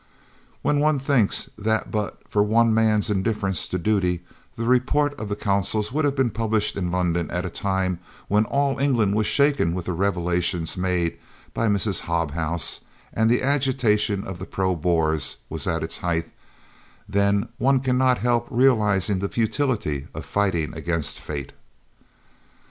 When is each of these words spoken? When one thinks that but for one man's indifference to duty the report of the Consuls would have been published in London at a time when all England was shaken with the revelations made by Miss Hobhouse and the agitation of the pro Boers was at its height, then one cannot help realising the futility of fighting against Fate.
When 0.63 0.79
one 0.79 0.97
thinks 0.97 1.51
that 1.59 1.91
but 1.91 2.23
for 2.27 2.41
one 2.41 2.73
man's 2.73 3.11
indifference 3.11 3.67
to 3.67 3.77
duty 3.77 4.23
the 4.55 4.65
report 4.65 5.13
of 5.19 5.29
the 5.29 5.35
Consuls 5.35 5.91
would 5.91 6.05
have 6.05 6.15
been 6.15 6.31
published 6.31 6.75
in 6.75 6.89
London 6.89 7.29
at 7.29 7.45
a 7.45 7.51
time 7.51 7.99
when 8.27 8.45
all 8.45 8.79
England 8.79 9.13
was 9.13 9.27
shaken 9.27 9.75
with 9.75 9.85
the 9.85 9.93
revelations 9.93 10.75
made 10.75 11.19
by 11.53 11.67
Miss 11.67 11.99
Hobhouse 11.99 12.81
and 13.13 13.29
the 13.29 13.43
agitation 13.43 14.23
of 14.23 14.39
the 14.39 14.47
pro 14.47 14.75
Boers 14.75 15.37
was 15.49 15.67
at 15.67 15.83
its 15.83 15.99
height, 15.99 16.31
then 17.07 17.47
one 17.59 17.79
cannot 17.79 18.17
help 18.17 18.47
realising 18.49 19.19
the 19.19 19.29
futility 19.29 20.07
of 20.15 20.25
fighting 20.25 20.75
against 20.75 21.19
Fate. 21.19 21.51